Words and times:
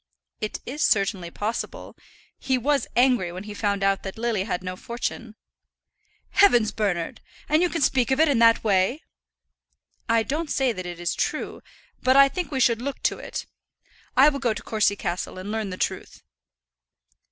"It 0.39 0.61
is 0.65 0.81
certainly 0.81 1.29
possible. 1.29 1.95
He 2.39 2.57
was 2.57 2.87
angry 2.95 3.31
when 3.31 3.43
he 3.43 3.53
found 3.53 3.83
that 3.83 4.17
Lily 4.17 4.45
had 4.45 4.63
no 4.63 4.75
fortune." 4.75 5.35
"Heavens, 6.31 6.71
Bernard! 6.71 7.21
And 7.47 7.61
you 7.61 7.69
can 7.69 7.83
speak 7.83 8.09
of 8.09 8.19
it 8.19 8.27
in 8.27 8.39
that 8.39 8.63
way?" 8.63 9.03
"I 10.09 10.23
don't 10.23 10.49
say 10.49 10.71
that 10.71 10.87
it 10.87 10.99
is 10.99 11.13
true; 11.13 11.61
but 12.01 12.15
I 12.15 12.29
think 12.29 12.49
we 12.49 12.59
should 12.59 12.81
look 12.81 13.03
to 13.03 13.19
it. 13.19 13.45
I 14.17 14.29
will 14.29 14.39
go 14.39 14.55
to 14.55 14.63
Courcy 14.63 14.95
Castle 14.95 15.37
and 15.37 15.51
learn 15.51 15.69
the 15.69 15.77
truth." 15.77 16.23